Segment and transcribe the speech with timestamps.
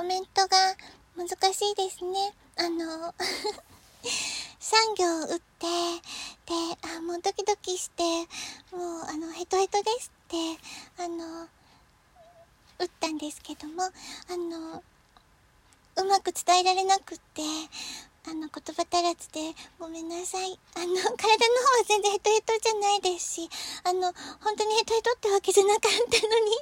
[0.00, 0.56] コメントが
[1.14, 2.32] 難しいですね。
[2.56, 3.12] あの、
[4.58, 6.54] 産業を打って、で、
[6.96, 8.02] あ、もうドキドキして、
[8.74, 10.58] もう、あの、ヘトヘトですって、
[10.96, 11.46] あの、
[12.78, 13.90] 打ったんですけども、あ
[14.38, 14.82] の、
[15.96, 17.42] うまく伝えられなくって、
[18.24, 20.58] あの、言葉足らずでごめんなさい。
[20.76, 23.50] あの、体の方は全然ヘトヘトじゃないですし、
[23.84, 26.56] あの、本当にヘトヘトってわけじゃなかったのに、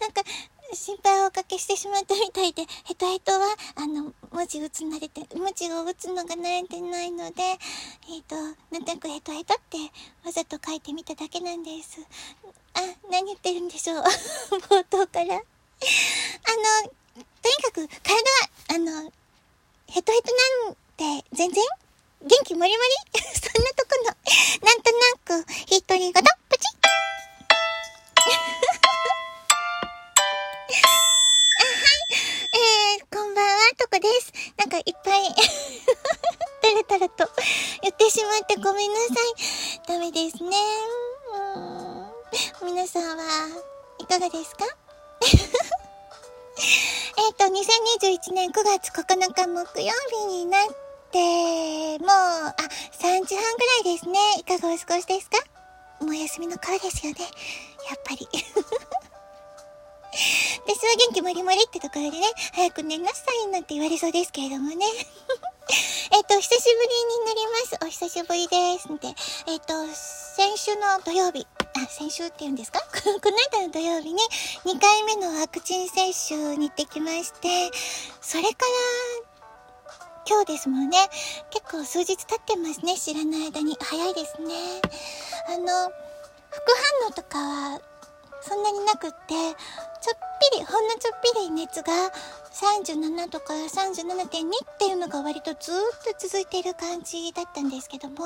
[0.00, 0.20] なんか、
[0.74, 8.36] 心配をおかけしてしまったみたいで、ヘトヘトは、あの、文字打つ慣れて、文字を打つのが慣れてないので、えっ、ー、と、
[8.70, 9.78] なんとなくヘトヘトって
[10.24, 12.00] わざと書いてみただけなんです。
[12.74, 14.02] あ、何言ってるんでしょう？
[14.68, 15.36] 冒頭から。
[15.36, 15.44] あの、
[17.42, 18.22] とにかく、体は、
[18.74, 19.12] あの、
[19.88, 20.34] ヘトヘト
[20.66, 20.76] なん
[21.22, 21.64] て、全然？
[22.20, 22.82] 元気もりも
[23.14, 23.20] り？
[23.22, 24.16] そんなとこの、
[24.66, 24.90] なんと
[25.38, 26.37] なく、一人ごと、
[34.58, 35.34] なんかいっぱい
[36.60, 37.30] タラタラと
[37.82, 39.16] 言ってしまってごめんなさい。
[39.86, 40.50] ダメですね。
[42.62, 43.24] 皆さんは
[43.98, 44.64] いかがですか？
[47.18, 50.66] えっと、2021年9月9日木曜日になっ
[51.12, 52.54] て、もう、あ、
[53.00, 54.18] 3時半ぐらいですね。
[54.38, 55.38] いかがお過ごしですか？
[56.04, 57.20] もう休みの顔ですよね。
[57.88, 58.28] やっぱり。
[60.66, 64.84] 私は元気もりもりってところでね、早く寝なさいなんて言われそうですけれどもね。
[66.10, 67.78] えっと、久しぶりになります。
[67.82, 68.88] お久しぶりです。
[68.88, 69.14] で、
[69.52, 72.80] えっと、先週の土曜日、あ、先週って言うんですか？
[72.90, 73.12] この
[73.52, 74.22] 間の土曜日に
[74.64, 77.70] 2回目のワクチン接種に行ってきまして、
[78.20, 79.28] それから
[80.28, 81.08] 今日ですもんね。
[81.50, 82.98] 結構数日経ってますね。
[82.98, 83.76] 知らない間に。
[83.80, 84.80] 早いですね。
[85.48, 85.90] あの、
[86.50, 87.80] 副反応とかは
[88.42, 89.34] そんなになくって、
[90.00, 90.18] ちょっ
[90.52, 91.92] ぴり、ほんのちょっぴり熱が
[92.52, 95.74] 37とか37.2っていうのが割とずっ
[96.18, 98.16] と続いている感じだったんですけども、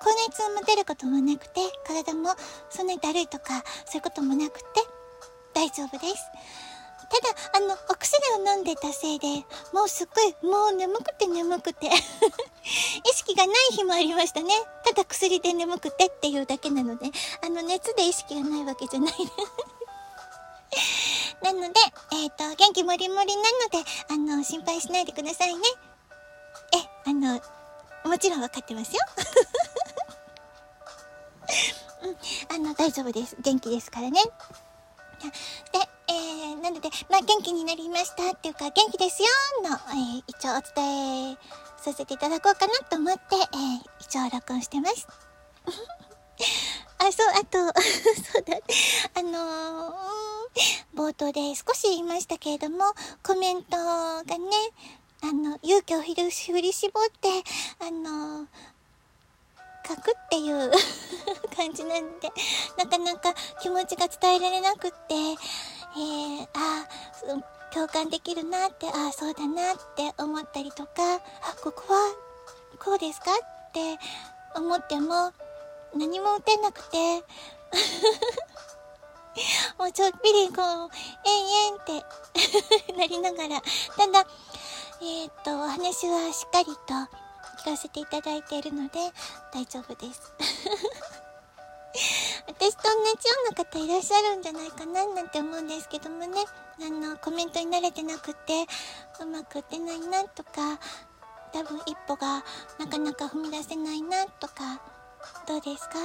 [0.00, 2.30] 高熱も出ることもなくて、体も
[2.70, 4.66] そんなにだるいとか、そういうこともなくて、
[5.54, 6.16] 大丈夫です。
[7.08, 9.26] ただ、あの、お薬を飲んでたせいで、
[9.72, 11.92] もうすっごい、もう眠くて眠くて 意
[13.14, 14.52] 識がない日もありましたね。
[14.84, 17.10] ただ薬で眠くてっていうだけなので、
[17.42, 19.30] あの、熱で意識がないわけじゃないです
[21.42, 21.80] なので、
[22.12, 23.78] えっ、ー、と、元気もりもりなので、
[24.10, 25.60] あの、心配しないでくださいね。
[26.74, 27.40] え、あの、
[28.04, 29.00] もちろんわかってますよ。
[32.02, 32.16] うん、
[32.54, 33.36] あの、大丈夫です。
[33.40, 34.22] 元気ですからね。
[35.72, 39.28] で、えー、なので、まあ、元気になりましたっていうか、元気ですよ
[39.62, 41.38] の、えー、一応お伝え
[41.76, 45.06] させていただこうかなと思って、えー、一応録音してます。
[46.98, 47.58] あ、そう、あと、
[48.32, 48.58] そうだ、
[49.14, 50.37] あのー、
[50.94, 52.84] 冒頭で少し言いましたけれども、
[53.22, 54.36] コメントがね、
[55.22, 57.28] あの、勇気を振り絞って、
[57.80, 58.46] あの、
[59.88, 60.70] 書くっていう
[61.56, 62.30] 感じなんで、
[62.76, 66.86] なかなか気持ちが伝えられなくって、えー、あ
[67.72, 71.20] 共感できるなって、ああ、そうだなって思ったりとか、あ、
[71.62, 72.14] ここは
[72.78, 73.98] こうですかって
[74.54, 75.32] 思っても、
[75.94, 77.24] 何も打てなくて、
[79.78, 80.90] もうちょっぴりこう、
[81.24, 81.34] えん
[81.66, 82.04] えんって
[82.94, 83.62] なりながら、
[83.96, 84.26] ただ、
[85.00, 86.72] えっ、と、お話はしっかりと
[87.62, 89.12] 聞かせていただいているので、
[89.52, 90.32] 大丈夫です。
[92.46, 96.44] 私と同じような方いらっしゃるんじゃないかななんて思うんですけどもね、
[96.80, 98.66] あの、コメントに慣れてなくて、
[99.20, 100.78] うまく打てないなとか、
[101.52, 102.44] 多分一歩が
[102.78, 104.82] なかなか踏み出せないなとか、
[105.46, 105.98] どうですか、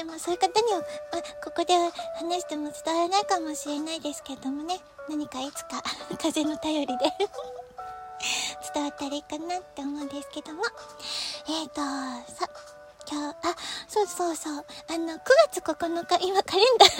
[0.00, 0.80] でもそういう方には、
[1.12, 1.74] まここで
[2.16, 4.80] 話しても伝わらないかもしれないですけどもね、
[5.10, 5.82] 何かいつか
[6.16, 7.04] 風の頼りで。
[8.72, 10.62] 伝わったらいいかなって思うんですけども。
[11.48, 11.82] えーと、
[12.32, 12.48] さ、
[13.10, 13.54] 今日、あ、
[13.88, 16.88] そうそうそう、あの、9月9日、今カレンダー。
[16.88, 16.94] 9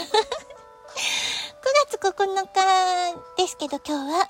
[1.89, 4.29] 月9日ですけど今日は、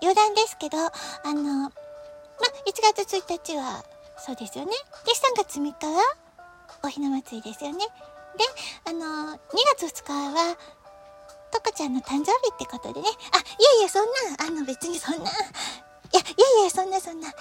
[0.00, 0.90] 余談ですけど、あ
[1.34, 1.68] の、ま、
[2.64, 3.84] 1月1日は
[4.16, 4.72] そうですよね。
[5.04, 6.25] で、3月3日は、
[6.82, 7.78] おひな祭りですよね。
[7.78, 8.44] で、
[8.84, 9.38] あの2
[9.78, 10.56] 月2日は、
[11.50, 13.08] とかちゃんの誕生日ってことでね。
[13.32, 14.10] あ、いやいや、そんな、
[14.46, 15.32] あの、別にそんな、い
[16.12, 16.24] や、い
[16.56, 17.32] やいや、そんなそんな、え、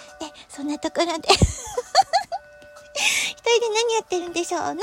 [0.50, 1.38] そんなところで 一
[3.38, 4.82] 人で何やってるんでしょうの。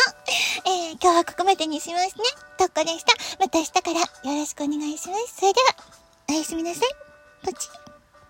[0.64, 2.24] えー、今日はここまでにしますね。
[2.58, 3.14] とこでした。
[3.40, 5.34] また明日からよろしくお願いします。
[5.36, 5.74] それでは、
[6.28, 6.88] おやすみなさい。
[7.44, 7.81] ポチッ。